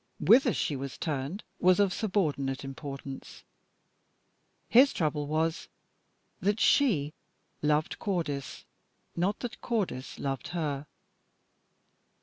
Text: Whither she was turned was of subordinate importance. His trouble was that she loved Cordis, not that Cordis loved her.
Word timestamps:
Whither 0.19 0.51
she 0.55 0.75
was 0.75 0.97
turned 0.97 1.43
was 1.59 1.79
of 1.79 1.93
subordinate 1.93 2.63
importance. 2.65 3.43
His 4.67 4.93
trouble 4.93 5.27
was 5.27 5.67
that 6.39 6.59
she 6.59 7.13
loved 7.61 7.99
Cordis, 7.99 8.65
not 9.15 9.41
that 9.41 9.61
Cordis 9.61 10.17
loved 10.17 10.47
her. 10.57 10.87